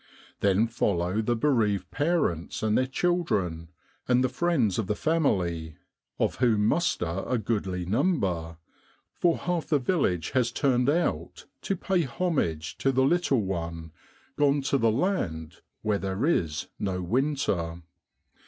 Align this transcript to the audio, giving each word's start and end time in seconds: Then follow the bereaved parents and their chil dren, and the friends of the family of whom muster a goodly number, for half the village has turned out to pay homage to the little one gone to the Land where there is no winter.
Then 0.39 0.65
follow 0.67 1.21
the 1.21 1.35
bereaved 1.35 1.91
parents 1.91 2.63
and 2.63 2.75
their 2.75 2.87
chil 2.87 3.21
dren, 3.21 3.67
and 4.07 4.23
the 4.23 4.29
friends 4.29 4.79
of 4.79 4.87
the 4.87 4.95
family 4.95 5.75
of 6.17 6.37
whom 6.37 6.65
muster 6.65 7.23
a 7.27 7.37
goodly 7.37 7.85
number, 7.85 8.57
for 9.13 9.37
half 9.37 9.67
the 9.67 9.77
village 9.77 10.31
has 10.31 10.51
turned 10.51 10.89
out 10.89 11.45
to 11.61 11.75
pay 11.75 12.01
homage 12.01 12.79
to 12.79 12.91
the 12.91 13.03
little 13.05 13.43
one 13.43 13.91
gone 14.37 14.61
to 14.61 14.79
the 14.79 14.89
Land 14.91 15.57
where 15.83 15.99
there 15.99 16.25
is 16.25 16.65
no 16.79 17.03
winter. 17.03 17.83